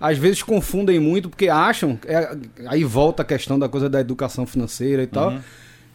às 0.00 0.18
vezes 0.18 0.42
confundem 0.42 0.98
muito 0.98 1.30
porque 1.30 1.48
acham, 1.48 1.98
é, 2.06 2.36
aí 2.66 2.84
volta 2.84 3.22
a 3.22 3.24
questão 3.24 3.58
da 3.58 3.68
coisa 3.68 3.88
da 3.88 4.00
educação 4.00 4.46
financeira 4.46 5.02
e 5.02 5.06
tal. 5.06 5.30
Uhum. 5.30 5.40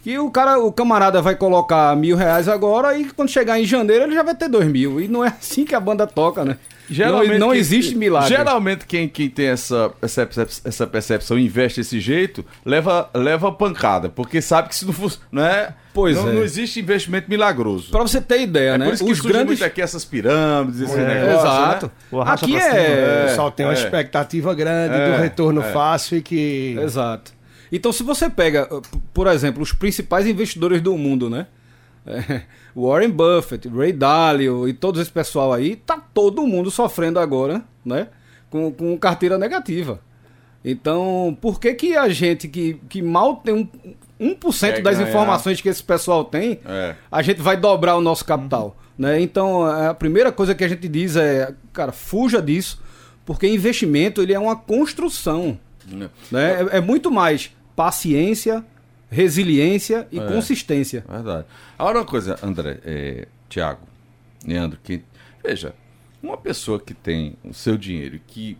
Que 0.07 0.17
o 0.17 0.31
cara, 0.31 0.57
o 0.57 0.71
camarada 0.71 1.21
vai 1.21 1.35
colocar 1.35 1.93
mil 1.97 2.15
reais 2.15 2.47
agora 2.47 2.97
e 2.97 3.11
quando 3.11 3.27
chegar 3.27 3.59
em 3.59 3.65
janeiro 3.65 4.05
ele 4.05 4.15
já 4.15 4.23
vai 4.23 4.33
ter 4.33 4.47
dois 4.47 4.65
mil. 4.65 5.01
E 5.01 5.07
não 5.09 5.21
é 5.21 5.27
assim 5.27 5.65
que 5.65 5.75
a 5.75 5.81
banda 5.81 6.07
toca, 6.07 6.45
né? 6.45 6.55
Geralmente, 6.89 7.31
não, 7.31 7.47
não 7.47 7.49
quem, 7.49 7.59
existe 7.59 7.93
milagre. 7.93 8.29
Geralmente 8.29 8.85
quem, 8.85 9.09
quem 9.09 9.29
tem 9.29 9.47
essa, 9.47 9.91
essa, 10.01 10.29
essa 10.63 10.87
percepção 10.87 11.37
investe 11.37 11.81
desse 11.81 11.99
jeito, 11.99 12.45
leva, 12.63 13.09
leva 13.13 13.51
pancada, 13.51 14.07
porque 14.07 14.41
sabe 14.41 14.69
que 14.69 14.77
se 14.77 14.85
não 14.85 14.93
fosse. 14.93 15.19
Não, 15.29 15.43
é, 15.43 15.73
pois 15.93 16.15
não, 16.15 16.29
é. 16.29 16.33
não 16.35 16.41
existe 16.41 16.79
investimento 16.79 17.29
milagroso. 17.29 17.91
Para 17.91 18.03
você 18.03 18.21
ter 18.21 18.39
ideia, 18.39 18.75
é 18.75 18.77
né? 18.77 18.85
Por 18.85 18.93
isso 18.93 19.03
que 19.03 19.11
Os 19.11 19.19
grandes 19.19 19.59
muito 19.59 19.65
aqui 19.65 19.81
essas 19.81 20.05
pirâmides, 20.05 20.79
esse 20.79 20.97
é, 20.97 21.05
negócio. 21.05 21.47
Exato. 21.47 21.91
Né? 22.13 22.23
Aqui 22.27 22.55
é. 22.55 23.23
O 23.25 23.27
pessoal 23.27 23.51
tem 23.51 23.65
uma 23.65 23.73
é. 23.73 23.75
expectativa 23.75 24.55
grande 24.55 24.93
do 24.93 25.01
é. 25.01 25.19
retorno 25.19 25.59
é. 25.59 25.73
fácil 25.73 26.19
e 26.19 26.21
que. 26.21 26.77
Exato. 26.81 27.35
Então, 27.71 27.91
se 27.91 28.03
você 28.03 28.29
pega, 28.29 28.67
por 29.13 29.27
exemplo, 29.27 29.61
os 29.61 29.73
principais 29.73 30.27
investidores 30.27 30.81
do 30.81 30.97
mundo, 30.97 31.29
né? 31.29 31.47
É, 32.09 32.43
Warren 32.73 33.09
Buffett, 33.09 33.67
Ray 33.67 33.91
Dalio 33.91 34.65
e 34.65 34.71
todo 34.71 35.01
esse 35.01 35.11
pessoal 35.11 35.51
aí, 35.51 35.75
tá 35.75 36.01
todo 36.13 36.47
mundo 36.47 36.71
sofrendo 36.71 37.19
agora, 37.19 37.61
né? 37.83 38.07
Com, 38.49 38.71
com 38.71 38.97
carteira 38.97 39.37
negativa. 39.37 39.99
Então, 40.63 41.37
por 41.41 41.59
que 41.59 41.73
que 41.73 41.97
a 41.97 42.07
gente 42.07 42.47
que, 42.47 42.79
que 42.87 43.01
mal 43.01 43.35
tem 43.37 43.53
um, 43.53 44.35
1% 44.35 44.63
é 44.63 44.81
das 44.81 44.99
informações 44.99 45.61
que 45.61 45.69
esse 45.69 45.83
pessoal 45.83 46.25
tem, 46.25 46.59
é. 46.65 46.95
a 47.11 47.21
gente 47.21 47.41
vai 47.41 47.55
dobrar 47.55 47.95
o 47.95 48.01
nosso 48.01 48.25
capital, 48.25 48.65
uhum. 48.97 49.05
né? 49.05 49.21
Então, 49.21 49.65
a 49.65 49.93
primeira 49.93 50.31
coisa 50.31 50.55
que 50.55 50.63
a 50.63 50.67
gente 50.67 50.87
diz 50.87 51.15
é, 51.15 51.53
cara, 51.71 51.91
fuja 51.91 52.41
disso, 52.41 52.81
porque 53.25 53.47
investimento 53.47 54.21
ele 54.21 54.33
é 54.33 54.39
uma 54.39 54.55
construção, 54.55 55.59
né? 56.31 56.67
É, 56.71 56.77
é 56.77 56.81
muito 56.81 57.11
mais 57.11 57.51
paciência, 57.77 58.65
resiliência 59.07 60.07
e 60.11 60.19
é, 60.19 60.25
consistência. 60.25 61.05
Verdade. 61.07 61.45
Agora 61.77 61.99
uma 61.99 62.05
coisa, 62.05 62.35
André, 62.41 62.79
é, 62.83 63.27
Tiago, 63.47 63.81
Leandro, 64.43 64.79
que 64.83 65.03
veja, 65.45 65.75
uma 66.21 66.35
pessoa 66.35 66.79
que 66.79 66.95
tem 66.95 67.37
o 67.45 67.53
seu 67.53 67.77
dinheiro 67.77 68.19
que 68.25 68.57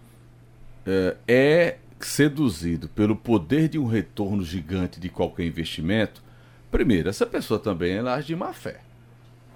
é, 0.85 1.17
é 1.27 1.77
seduzido 1.99 2.87
pelo 2.89 3.15
poder 3.15 3.67
de 3.67 3.79
um 3.79 3.87
retorno 3.87 4.43
gigante 4.43 4.99
de 4.99 5.09
qualquer 5.09 5.45
investimento, 5.45 6.21
primeiro, 6.69 7.09
essa 7.09 7.25
pessoa 7.25 7.59
também 7.59 7.93
ela 7.93 8.13
age 8.13 8.27
de 8.27 8.35
má 8.35 8.53
fé. 8.53 8.81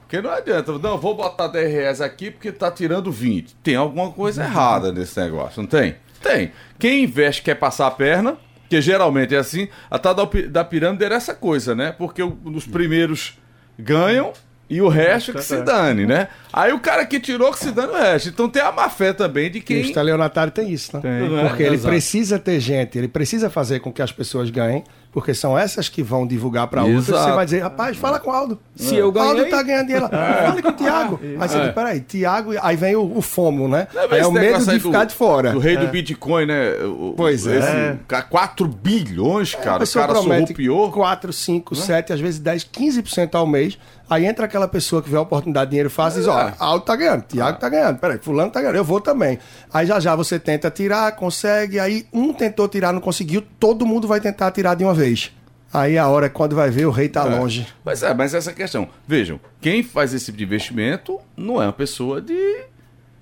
Porque 0.01 0.19
não 0.19 0.31
adianta, 0.31 0.77
não, 0.79 0.97
vou 0.97 1.15
botar 1.15 1.47
10 1.47 1.71
reais 1.71 2.01
aqui 2.01 2.31
porque 2.31 2.51
tá 2.51 2.71
tirando 2.71 3.11
20. 3.11 3.55
Tem 3.57 3.75
alguma 3.75 4.11
coisa 4.11 4.43
errada 4.43 4.91
nesse 4.91 5.17
negócio, 5.19 5.61
não 5.61 5.69
tem? 5.69 5.97
Tem. 6.19 6.51
Quem 6.79 7.03
investe 7.03 7.43
quer 7.43 7.55
passar 7.55 7.85
a 7.85 7.91
perna, 7.91 8.37
que 8.71 8.79
geralmente 8.79 9.35
é 9.35 9.37
assim, 9.37 9.67
a 9.89 9.99
tal 9.99 10.13
da, 10.13 10.23
da 10.47 10.63
pirâmide 10.63 11.03
era 11.03 11.15
essa 11.15 11.35
coisa, 11.35 11.75
né? 11.75 11.91
Porque 11.91 12.23
os 12.23 12.65
primeiros 12.65 13.37
ganham 13.77 14.31
E 14.73 14.81
o 14.81 14.87
resto 14.87 15.33
que 15.33 15.43
se 15.43 15.61
dane, 15.63 16.05
né? 16.05 16.29
Aí 16.53 16.71
o 16.71 16.79
cara 16.79 17.05
que 17.05 17.19
tirou 17.19 17.51
que 17.51 17.59
se 17.59 17.71
dane 17.71 17.89
o 17.91 17.95
resto. 17.97 18.29
Então 18.29 18.47
tem 18.47 18.61
a 18.61 18.71
má 18.71 18.89
fé 18.89 19.11
também 19.11 19.51
de 19.51 19.57
E 19.57 19.61
o 19.61 19.63
quem. 19.63 19.81
estelionatário 19.81 20.51
tem 20.51 20.69
isso, 20.71 20.95
né? 20.95 21.01
Tem. 21.01 21.47
Porque 21.47 21.63
ele 21.63 21.75
Exato. 21.75 21.89
precisa 21.89 22.39
ter 22.39 22.59
gente, 22.59 22.97
ele 22.97 23.07
precisa 23.09 23.49
fazer 23.49 23.79
com 23.81 23.91
que 23.91 24.01
as 24.01 24.11
pessoas 24.11 24.49
ganhem, 24.49 24.83
porque 25.11 25.33
são 25.33 25.57
essas 25.57 25.89
que 25.89 26.01
vão 26.01 26.25
divulgar 26.25 26.67
para 26.67 26.83
outras. 26.83 27.05
Você 27.05 27.31
vai 27.31 27.43
dizer, 27.45 27.59
rapaz, 27.59 27.97
fala 27.97 28.17
com 28.19 28.29
o 28.31 28.33
Aldo. 28.33 28.59
Se 28.75 28.95
eu 28.95 29.11
ganhei- 29.11 29.29
Aldo 29.29 29.49
tá 29.49 29.61
ganhando 29.63 29.85
dinheiro. 29.87 30.09
lá. 30.11 30.33
Fale 30.47 30.61
com 30.61 30.69
o 30.69 30.73
Thiago. 30.73 31.19
Aí 31.21 31.49
você 31.49 31.57
É. 31.57 31.63
diz, 31.65 31.73
peraí, 31.73 31.99
Thiago, 32.01 32.51
aí 32.61 32.75
vem 32.77 32.95
o, 32.95 33.17
o 33.17 33.21
fomo, 33.21 33.67
né? 33.67 33.87
Aí 33.93 34.07
é 34.17 34.19
esse 34.21 34.29
o 34.29 34.31
medo 34.31 34.65
de 34.65 34.79
ficar 34.79 35.03
de 35.05 35.13
fora. 35.15 35.51
Do 35.51 35.59
rei 35.59 35.75
É. 35.75 35.79
do 35.79 35.87
Bitcoin, 35.87 36.45
né? 36.45 36.71
O- 36.85 37.13
Pois 37.17 37.45
é. 37.45 37.57
esse 37.59 37.99
ca- 38.07 38.21
4 38.23 38.67
bilhões, 38.67 39.53
cara. 39.55 39.77
O 39.77 39.79
pessoa 39.79 40.05
cara 40.07 40.19
promete 40.19 40.41
surrupiou. 40.47 40.91
4, 40.91 41.33
5, 41.33 41.75
7, 41.75 42.13
às 42.13 42.19
vezes 42.21 42.39
10, 42.39 42.63
15% 42.63 43.35
ao 43.35 43.45
mês. 43.47 43.77
Aí 44.11 44.25
entra 44.25 44.43
aquela 44.43 44.67
pessoa 44.67 45.01
que 45.01 45.09
vê 45.09 45.15
a 45.15 45.21
oportunidade 45.21 45.67
de 45.67 45.69
dinheiro 45.71 45.89
fácil 45.89 46.17
e 46.17 46.23
diz, 46.23 46.27
ó, 46.27 46.37
É. 46.37 46.53
Aldo 46.59 46.83
tá 46.83 46.97
ganhando, 46.97 47.21
Thiago 47.21 47.57
tá 47.57 47.69
ganhando, 47.69 47.97
peraí, 47.97 48.17
fulano 48.17 48.51
tá 48.51 48.59
ganhando, 48.59 48.75
eu 48.75 48.83
vou 48.83 48.99
também. 48.99 49.39
Aí 49.73 49.87
já 49.87 50.01
já 50.01 50.13
você 50.17 50.37
tenta 50.37 50.69
tirar, 50.69 51.15
consegue, 51.15 51.79
aí 51.79 52.05
um 52.11 52.33
tentou 52.33 52.67
tirar, 52.67 52.91
não 52.91 52.99
conseguiu, 52.99 53.41
todo 53.57 53.85
mundo 53.85 54.09
vai 54.09 54.19
tentar 54.19 54.51
tirar 54.51 54.75
de 54.75 54.83
uma 54.83 54.93
vez. 54.93 55.31
Aí 55.73 55.97
a 55.97 56.09
hora, 56.09 56.29
quando 56.29 56.57
vai 56.57 56.69
ver, 56.69 56.85
o 56.87 56.91
rei 56.91 57.07
tá 57.07 57.23
longe. 57.23 57.65
Mas 57.85 58.03
é, 58.03 58.13
mas 58.13 58.33
essa 58.33 58.51
questão. 58.51 58.89
Vejam, 59.07 59.39
quem 59.61 59.81
faz 59.81 60.13
esse 60.13 60.25
tipo 60.25 60.39
de 60.39 60.43
investimento 60.43 61.17
não 61.37 61.61
é 61.61 61.65
uma 61.67 61.71
pessoa 61.71 62.21
de, 62.21 62.65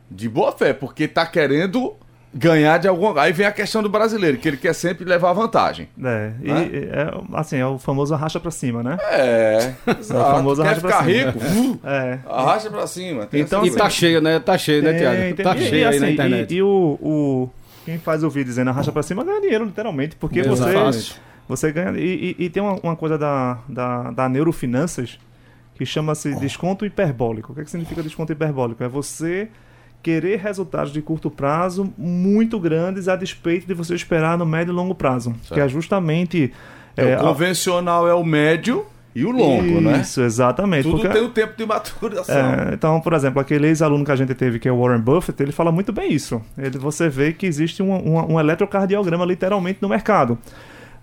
de 0.09 0.27
boa 0.27 0.51
fé, 0.51 0.73
porque 0.73 1.07
tá 1.07 1.23
querendo 1.23 1.95
ganhar 2.33 2.77
de 2.77 2.87
alguma. 2.87 3.21
Aí 3.21 3.31
vem 3.33 3.45
a 3.45 3.51
questão 3.51 3.81
do 3.81 3.89
brasileiro, 3.89 4.37
que 4.37 4.47
ele 4.47 4.57
quer 4.57 4.73
sempre 4.73 5.03
levar 5.05 5.33
vantagem. 5.33 5.87
É, 6.03 6.31
e 6.41 6.47
Né? 6.51 6.69
é, 6.91 7.11
assim, 7.33 7.57
é 7.57 7.65
o 7.65 7.77
famoso 7.79 8.13
arracha 8.13 8.39
pra 8.39 8.51
cima, 8.51 8.83
né? 8.83 8.97
É, 9.11 9.73
exato. 9.99 10.35
famoso 10.35 10.61
quer 10.61 10.67
arrasta 10.69 10.87
pra 10.87 10.97
ficar 11.01 11.11
cima. 11.11 11.31
rico? 11.31 11.79
uh, 11.83 11.87
É. 11.87 12.19
Arrasta 12.27 12.69
pra 12.69 12.87
cima. 12.87 13.25
Tem 13.25 13.41
Então, 13.41 13.59
essa 13.59 13.67
E 13.67 13.69
assim, 13.69 13.77
tá 13.77 13.89
cheio, 13.89 14.21
né? 14.21 14.39
Tá 14.39 14.57
cheio, 14.57 14.83
né, 14.83 14.93
Tiago? 14.93 15.43
Tá 15.43 15.55
E- 15.55 15.61
cheio 15.67 15.81
e, 15.81 15.85
aí 15.85 15.99
na 15.99 16.05
assim, 16.05 16.13
internet. 16.13 16.51
E, 16.53 16.57
e 16.57 16.61
o, 16.63 16.97
o- 17.01 17.49
Quem 17.85 17.97
faz 17.97 18.23
o 18.23 18.29
vídeo 18.29 18.45
dizendo 18.49 18.69
arracha 18.69 18.91
pra 18.91 19.01
cima 19.01 19.23
ganha 19.23 19.41
dinheiro, 19.41 19.65
literalmente. 19.65 20.15
Porque 20.15 20.43
você. 20.43 20.71
Fácil. 20.73 21.15
Você 21.47 21.71
ganha. 21.71 21.97
E, 21.99 22.35
e- 22.39 22.45
e 22.45 22.49
tem 22.49 22.61
uma, 22.61 22.73
uma 22.83 22.95
coisa 22.95 23.17
da, 23.17 23.57
da, 23.67 24.11
da 24.11 24.29
neurofinanças 24.29 25.17
que 25.73 25.83
chama-se 25.85 26.35
desconto 26.35 26.85
hiperbólico. 26.85 27.51
O 27.51 27.55
que, 27.55 27.61
é 27.61 27.63
que 27.63 27.71
significa 27.71 28.03
desconto 28.03 28.31
hiperbólico? 28.31 28.83
É 28.83 28.87
você 28.87 29.47
querer 30.01 30.39
resultados 30.39 30.91
de 30.93 31.01
curto 31.01 31.29
prazo 31.29 31.93
muito 31.97 32.59
grandes 32.59 33.07
a 33.07 33.15
despeito 33.15 33.67
de 33.67 33.73
você 33.73 33.93
esperar 33.95 34.37
no 34.37 34.45
médio 34.45 34.71
e 34.71 34.75
longo 34.75 34.95
prazo. 34.95 35.35
Que 35.47 35.59
é 35.59 35.67
justamente. 35.67 36.51
É, 36.95 37.11
é, 37.11 37.17
o 37.17 37.21
convencional 37.21 38.07
é 38.07 38.13
o 38.13 38.23
médio 38.23 38.85
e 39.15 39.25
o 39.25 39.31
longo, 39.31 39.81
né? 39.81 39.99
Isso, 40.01 40.21
exatamente. 40.21 40.83
Tudo 40.83 41.01
porque- 41.01 41.13
tem 41.13 41.21
o 41.21 41.29
tempo 41.29 41.53
de 41.57 41.65
maturação. 41.65 42.35
é, 42.35 42.73
então, 42.73 43.01
por 43.01 43.13
exemplo, 43.13 43.41
aquele 43.41 43.67
ex-aluno 43.67 44.05
que 44.05 44.11
a 44.11 44.15
gente 44.15 44.33
teve, 44.33 44.59
que 44.59 44.67
é 44.67 44.71
o 44.71 44.79
Warren 44.79 45.01
Buffett, 45.01 45.41
ele 45.41 45.51
fala 45.51 45.71
muito 45.71 45.91
bem 45.91 46.13
isso. 46.13 46.41
Ele, 46.57 46.77
você 46.77 47.09
vê 47.09 47.33
que 47.33 47.45
existe 47.45 47.81
um, 47.83 47.91
um, 47.91 48.33
um 48.33 48.39
eletrocardiograma 48.39 49.25
literalmente 49.25 49.79
no 49.81 49.89
mercado. 49.89 50.37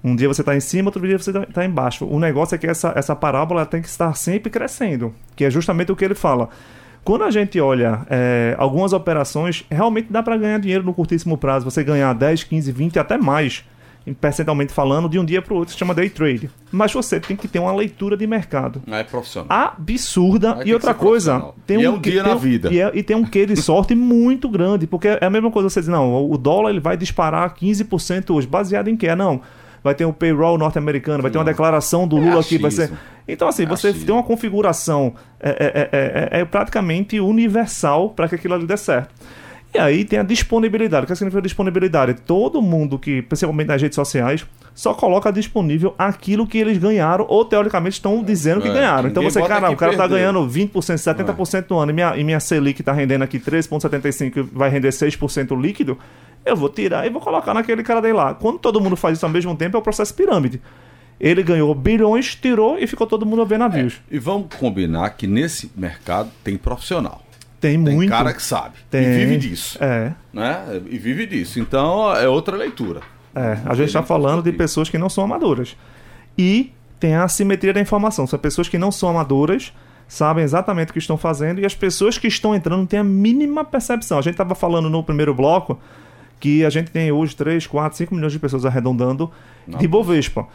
Um 0.04 0.14
dia 0.14 0.28
você 0.28 0.42
está 0.42 0.54
em 0.54 0.60
cima, 0.60 0.88
outro 0.88 1.06
dia 1.06 1.18
você 1.18 1.36
está 1.36 1.64
embaixo. 1.64 2.06
O 2.06 2.18
negócio 2.20 2.54
é 2.54 2.58
que 2.58 2.66
essa, 2.66 2.92
essa 2.94 3.16
parábola 3.16 3.66
tem 3.66 3.82
que 3.82 3.88
estar 3.88 4.14
sempre 4.14 4.50
crescendo, 4.50 5.12
que 5.34 5.44
é 5.44 5.50
justamente 5.50 5.90
o 5.90 5.96
que 5.96 6.04
ele 6.04 6.14
fala. 6.14 6.48
Quando 7.06 7.22
a 7.22 7.30
gente 7.30 7.60
olha 7.60 8.00
é, 8.10 8.56
algumas 8.58 8.92
operações, 8.92 9.64
realmente 9.70 10.08
dá 10.10 10.24
para 10.24 10.36
ganhar 10.36 10.58
dinheiro 10.58 10.82
no 10.82 10.92
curtíssimo 10.92 11.38
prazo. 11.38 11.64
Você 11.64 11.84
ganhar 11.84 12.12
10, 12.12 12.42
15, 12.42 12.72
20, 12.72 12.98
até 12.98 13.16
mais, 13.16 13.64
percentualmente 14.20 14.72
falando, 14.72 15.08
de 15.08 15.16
um 15.16 15.24
dia 15.24 15.40
para 15.40 15.54
o 15.54 15.56
outro, 15.58 15.72
se 15.72 15.78
chama 15.78 15.94
day 15.94 16.10
trade. 16.10 16.50
Mas 16.72 16.92
você 16.92 17.20
tem 17.20 17.36
que 17.36 17.46
ter 17.46 17.60
uma 17.60 17.72
leitura 17.72 18.16
de 18.16 18.26
mercado 18.26 18.82
É 18.90 19.04
profissional. 19.04 19.46
absurda. 19.50 20.54
Ter 20.56 20.66
e 20.68 20.74
outra 20.74 20.94
coisa, 20.94 21.52
tem 21.64 21.80
E 21.80 21.86
um, 21.88 21.92
é 21.92 21.94
um 21.94 22.00
dia 22.00 22.22
tem 22.24 22.32
na 22.32 22.36
vida. 22.36 22.72
E, 22.72 22.80
é- 22.80 22.90
e 22.92 23.02
tem 23.04 23.16
um 23.16 23.24
quê 23.24 23.46
de 23.46 23.54
sorte 23.54 23.94
muito 23.94 24.48
grande, 24.48 24.86
porque 24.88 25.06
é 25.06 25.24
a 25.24 25.30
mesma 25.30 25.50
coisa 25.52 25.70
você 25.70 25.78
diz, 25.80 25.88
não, 25.88 26.28
o 26.28 26.36
dólar 26.36 26.70
ele 26.70 26.80
vai 26.80 26.96
disparar 26.96 27.54
15% 27.54 28.30
hoje, 28.34 28.48
baseado 28.48 28.88
em 28.88 28.96
quê? 28.96 29.14
Não. 29.14 29.40
Vai 29.82 29.94
ter 29.94 30.04
um 30.04 30.12
payroll 30.12 30.58
norte-americano, 30.58 31.22
vai 31.22 31.30
ter 31.30 31.38
uma 31.38 31.44
declaração 31.44 32.08
do 32.08 32.18
É 32.18 32.20
Lula 32.20 32.40
aqui, 32.40 32.58
vai 32.58 32.72
ser. 32.72 32.90
Então, 33.28 33.48
assim, 33.48 33.64
É 33.64 33.66
você 33.66 33.88
achismo. 33.88 34.06
tem 34.06 34.14
uma 34.14 34.22
configuração 34.22 35.14
é, 35.40 35.50
é- 35.50 35.88
é- 35.92 36.38
é- 36.38 36.40
é 36.40 36.44
praticamente 36.44 37.18
universal 37.20 38.10
para 38.10 38.28
que 38.28 38.34
aquilo 38.36 38.54
ali 38.54 38.66
dê 38.66 38.76
certo. 38.76 39.14
E 39.74 39.78
aí 39.78 40.04
tem 40.04 40.18
a 40.18 40.22
disponibilidade. 40.22 41.04
O 41.04 41.06
que 41.06 41.14
significa 41.14 41.42
disponibilidade? 41.42 42.14
Todo 42.14 42.62
mundo 42.62 42.98
que, 42.98 43.20
principalmente 43.20 43.66
nas 43.66 43.82
redes 43.82 43.96
sociais, 43.96 44.46
só 44.74 44.94
coloca 44.94 45.30
disponível 45.32 45.94
aquilo 45.98 46.46
que 46.46 46.56
eles 46.56 46.78
ganharam 46.78 47.26
ou 47.28 47.44
teoricamente 47.44 47.94
estão 47.94 48.22
dizendo 48.22 48.62
que 48.62 48.68
É, 48.68 48.72
ganharam. 48.72 49.08
Então 49.08 49.22
você, 49.22 49.40
cara, 49.42 49.70
o 49.70 49.76
cara 49.76 49.92
tá 49.92 49.98
perdeu. 49.98 50.16
ganhando 50.16 50.46
20%, 50.48 50.96
70% 51.02 51.66
no 51.70 51.78
ano 51.78 51.90
e 51.90 51.94
minha, 51.94 52.16
e 52.16 52.24
minha 52.24 52.40
Selic 52.40 52.82
tá 52.82 52.92
rendendo 52.92 53.22
aqui 53.22 53.38
13,75% 53.38 54.36
e 54.38 54.42
vai 54.42 54.70
render 54.70 54.92
6% 54.92 55.54
líquido. 55.54 55.98
Eu 56.44 56.56
vou 56.56 56.68
tirar 56.68 57.06
e 57.06 57.10
vou 57.10 57.20
colocar 57.20 57.52
naquele 57.52 57.82
cara 57.82 58.00
daí 58.00 58.12
lá. 58.12 58.32
Quando 58.34 58.58
todo 58.58 58.80
mundo 58.80 58.96
faz 58.96 59.18
isso 59.18 59.26
ao 59.26 59.32
mesmo 59.32 59.54
tempo, 59.56 59.76
é 59.76 59.80
o 59.80 59.82
processo 59.82 60.14
pirâmide. 60.14 60.62
Ele 61.20 61.42
ganhou 61.42 61.74
bilhões, 61.74 62.34
tirou 62.34 62.78
e 62.78 62.86
ficou 62.86 63.06
todo 63.06 63.24
mundo 63.24 63.42
a 63.42 63.44
ver 63.44 63.58
navios. 63.58 64.00
E 64.10 64.18
vamos 64.18 64.54
combinar 64.54 65.10
que 65.10 65.26
nesse 65.26 65.70
mercado 65.74 66.30
tem 66.44 66.56
profissional. 66.56 67.22
Tem, 67.58 67.82
Tem 67.82 67.94
muito. 67.94 68.10
cara 68.10 68.34
que 68.34 68.42
sabe. 68.42 68.74
Tem. 68.90 69.02
E 69.02 69.16
vive 69.16 69.36
disso. 69.38 69.78
É. 69.82 70.12
Né? 70.32 70.80
E 70.90 70.98
vive 70.98 71.26
disso. 71.26 71.58
Então 71.58 72.14
é 72.14 72.28
outra 72.28 72.54
leitura. 72.56 73.00
É, 73.34 73.58
a 73.64 73.74
gente 73.74 73.88
está 73.88 74.02
falando 74.02 74.42
de 74.42 74.52
pessoas 74.52 74.88
que 74.88 74.98
não 74.98 75.08
são 75.08 75.24
amadoras. 75.24 75.76
E 76.38 76.72
tem 77.00 77.14
a 77.14 77.24
assimetria 77.24 77.72
da 77.72 77.80
informação. 77.80 78.26
São 78.26 78.38
pessoas 78.38 78.68
que 78.68 78.78
não 78.78 78.92
são 78.92 79.08
amadoras, 79.08 79.72
sabem 80.06 80.44
exatamente 80.44 80.90
o 80.90 80.92
que 80.92 80.98
estão 80.98 81.16
fazendo, 81.16 81.60
e 81.60 81.66
as 81.66 81.74
pessoas 81.74 82.18
que 82.18 82.26
estão 82.28 82.54
entrando 82.54 82.78
não 82.80 82.86
têm 82.86 83.00
a 83.00 83.04
mínima 83.04 83.64
percepção. 83.64 84.18
A 84.18 84.22
gente 84.22 84.34
estava 84.34 84.54
falando 84.54 84.88
no 84.88 85.02
primeiro 85.02 85.34
bloco 85.34 85.78
que 86.38 86.64
a 86.64 86.70
gente 86.70 86.90
tem 86.90 87.10
hoje 87.10 87.34
3, 87.34 87.66
4, 87.66 87.96
5 87.98 88.14
milhões 88.14 88.32
de 88.32 88.38
pessoas 88.38 88.64
arredondando 88.66 89.30
de 89.66 89.88
Bovespa. 89.88 90.46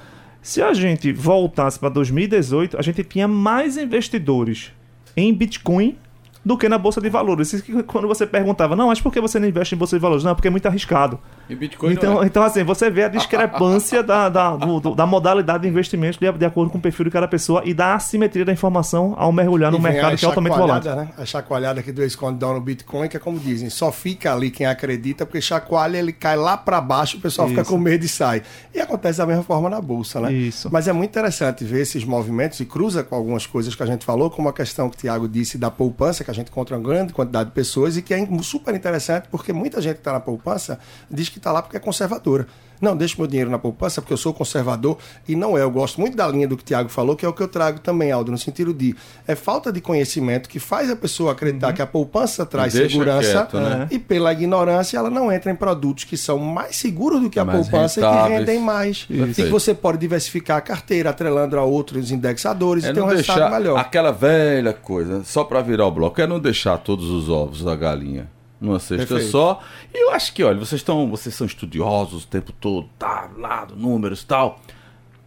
Se 0.42 0.62
a 0.62 0.74
gente 0.74 1.14
voltasse 1.14 1.80
para 1.80 1.90
2018, 1.90 2.78
a 2.78 2.82
gente 2.82 3.04
tinha 3.04 3.28
mais 3.28 3.78
investidores 3.78 4.72
em 5.16 5.32
Bitcoin 5.34 5.98
do 6.44 6.58
que 6.58 6.68
na 6.68 6.80
Bolsa 6.80 7.00
de 7.00 7.10
Valores. 7.10 7.64
Quando 7.86 8.08
você 8.08 8.26
perguntava, 8.26 8.76
não, 8.76 8.88
mas 8.88 9.00
por 9.00 9.14
que 9.14 9.22
você 9.22 9.40
não 9.40 9.48
investe 9.48 9.76
em 9.76 9.78
Bolsa 9.78 9.96
de 9.96 10.02
Valores? 10.02 10.24
Não, 10.24 10.34
porque 10.34 10.48
é 10.48 10.52
muito 10.52 10.66
arriscado. 10.66 11.20
E 11.52 11.56
Bitcoin 11.56 11.94
Então, 11.94 12.14
não 12.16 12.24
é. 12.24 12.26
então, 12.28 12.44
assim, 12.44 12.64
você 12.64 12.90
vê 12.90 13.04
a 13.04 13.08
discrepância 13.10 14.02
da, 14.04 14.30
da, 14.30 14.56
do- 14.56 14.80
do- 14.80 14.96
da 14.96 15.06
modalidade 15.06 15.64
de 15.64 15.70
investimento 15.70 16.20
de, 16.20 16.32
de 16.32 16.46
acordo 16.46 16.72
com 16.72 16.78
o 16.78 16.82
perfil 16.82 17.06
de 17.06 17.12
cada 17.12 17.28
pessoa 17.28 17.62
e 17.66 17.74
da 17.74 17.96
assimetria 17.96 18.46
da 18.46 18.52
informação 18.54 19.14
ao 19.18 19.32
mergulhar 19.32 19.72
no 19.72 19.78
E 19.78 19.82
mercado 19.82 20.18
que 20.18 20.26
é 20.26 20.28
altamente 20.28 20.58
volátil. 20.58 20.90
chacoalhada, 20.92 21.12
Né? 21.18 21.22
A 21.24 21.26
chacoalhada 21.26 21.84
que 21.84 21.92
do 21.92 22.02
quando 22.18 22.38
dá 22.40 22.48
no 22.48 22.60
Bitcoin, 22.62 23.08
que 23.08 23.16
é 23.18 23.20
como 23.20 23.40
dizem, 23.40 23.70
só 23.70 23.92
fica 23.92 24.34
ali 24.34 24.50
quem 24.52 24.66
acredita, 24.66 25.26
porque 25.26 25.42
chacoalha, 25.42 25.98
ele 25.98 26.12
cai 26.12 26.36
lá 26.36 26.58
para 26.58 26.80
baixo, 26.82 27.18
o 27.18 27.22
pessoal 27.22 27.48
fica 27.48 27.62
Isso. 27.62 27.72
com 27.72 27.78
medo 27.78 28.04
e 28.04 28.08
sai. 28.08 28.42
E 28.74 28.80
acontece 28.80 29.18
da 29.20 29.26
mesma 29.26 29.44
forma 29.44 29.70
na 29.70 29.80
Bolsa, 29.82 30.20
né? 30.20 30.32
Isso. 30.34 30.70
Mas 30.72 30.88
é 30.88 30.94
muito 30.94 31.10
interessante 31.10 31.64
ver 31.64 31.82
esses 31.82 32.04
movimentos 32.04 32.60
e 32.60 32.66
cruza 32.66 33.04
com 33.04 33.16
algumas 33.16 33.46
coisas 33.46 33.76
que 33.76 33.84
a 33.84 33.86
gente 33.86 34.04
falou, 34.06 34.30
como 34.30 34.50
a 34.50 34.54
questão 34.54 34.90
que 34.90 34.96
o 34.98 35.00
Tiago 35.00 35.28
disse 35.28 35.58
da 35.58 35.70
poupança, 35.72 36.24
que 36.24 36.32
a 36.32 36.34
gente 36.34 36.50
encontra 36.50 36.76
uma 36.78 36.84
grande 36.88 37.14
quantidade 37.14 37.50
de 37.50 37.56
pessoas 37.56 37.98
e 37.98 38.02
que 38.02 38.14
é 38.14 38.28
super 38.42 38.74
interessante, 38.76 39.28
porque 39.30 39.54
muita 39.54 39.82
gente 39.82 39.96
que 39.96 40.00
está 40.02 40.14
na 40.14 40.20
poupança 40.20 40.80
diz 41.10 41.30
que 41.30 41.38
está 41.42 41.52
lá 41.52 41.62
porque 41.62 41.78
é 41.78 41.80
conservadora. 41.80 42.48
Não, 42.80 42.98
deixa 42.98 43.14
meu 43.16 43.28
dinheiro 43.28 43.52
na 43.52 43.60
poupança 43.60 44.02
porque 44.02 44.12
eu 44.12 44.18
sou 44.18 44.34
conservador 44.34 44.98
e 45.28 45.36
não 45.36 45.56
é. 45.56 45.62
Eu 45.62 45.70
gosto 45.70 46.02
muito 46.02 46.18
da 46.18 46.28
linha 46.28 46.48
do 46.48 46.58
que 46.58 46.64
o 46.64 46.66
Tiago 46.66 46.90
falou, 46.90 47.16
que 47.16 47.24
é 47.24 47.30
o 47.30 47.34
que 47.34 47.44
eu 47.44 47.48
trago 47.48 47.80
também, 47.80 48.12
Aldo, 48.12 48.32
no 48.32 48.40
sentido 48.40 48.74
de 48.74 48.96
é 49.28 49.36
falta 49.36 49.72
de 49.72 49.80
conhecimento 49.80 50.50
que 50.50 50.58
faz 50.58 50.90
a 50.90 50.96
pessoa 50.96 51.34
acreditar 51.34 51.74
que 51.74 51.82
a 51.84 51.86
poupança 51.86 52.44
traz 52.44 52.74
Deixa 52.74 52.90
segurança 52.90 53.46
quieto, 53.46 53.60
né? 53.60 53.88
e 53.92 54.00
pela 54.00 54.34
ignorância 54.34 54.98
ela 54.98 55.12
não 55.12 55.32
entra 55.32 55.52
em 55.52 55.56
produtos 55.56 56.06
que 56.06 56.18
são 56.18 56.40
mais 56.40 56.76
seguros 56.76 57.22
do 57.22 57.30
que 57.30 57.40
a 57.40 57.46
poupança 57.46 58.00
e 58.00 58.04
que 58.04 58.10
rentáveis. 58.10 58.40
rendem 58.40 58.60
mais. 58.60 59.06
E 59.08 59.16
Perfeito. 59.16 59.44
que 59.48 59.52
você 59.52 59.76
pode 59.76 60.00
diversificar 60.00 60.58
a 60.58 60.62
carteira 60.62 61.12
atrelando 61.12 61.60
a 61.60 61.64
outros 61.64 62.10
indexadores 62.10 62.84
É 62.84 62.90
e 62.90 62.94
ter 62.96 63.02
um 63.02 63.06
resultado 63.06 63.52
melhor. 63.54 63.78
aquela 63.78 64.12
velha 64.12 64.74
coisa, 64.74 65.24
só 65.24 65.44
para 65.44 65.62
virar 65.62 65.86
o 65.86 65.92
bloco, 65.92 66.20
é 66.20 66.26
não 66.26 66.40
deixar 66.40 66.80
todos 66.80 67.12
os 67.12 67.30
ovos 67.30 67.64
da 67.64 67.76
galinha 67.76 68.28
numa 68.62 68.80
cesta 68.80 69.08
Perfeito. 69.08 69.32
só. 69.32 69.60
E 69.92 70.06
eu 70.06 70.12
acho 70.12 70.34
que, 70.34 70.44
olha, 70.44 70.60
vocês 70.60 70.80
estão, 70.80 71.10
vocês 71.10 71.34
são 71.34 71.48
estudiosos 71.48 72.24
o 72.24 72.28
tempo 72.28 72.52
todo, 72.54 72.88
tá, 73.00 73.28
lado, 73.36 73.76
números, 73.76 74.24
tal. 74.24 74.60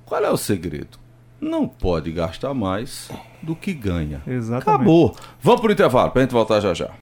Qual 0.07 0.25
é 0.25 0.31
o 0.31 0.37
segredo? 0.37 0.99
Não 1.41 1.67
pode 1.67 2.12
gastar 2.12 2.55
mais 2.55 3.11
do 3.43 3.57
que 3.57 3.75
ganha. 3.75 4.23
Exatamente. 4.26 4.62
Acabou. 4.62 5.17
Vamos 5.43 5.61
pro 5.61 5.73
intervalo, 5.73 6.11
pra 6.12 6.23
gente 6.23 6.31
voltar 6.31 6.61
já 6.61 6.73
já. 6.73 6.91